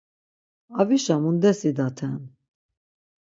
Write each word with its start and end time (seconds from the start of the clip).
Avişa 0.79 1.15
mundes 1.21 1.59
idaten? 1.69 2.19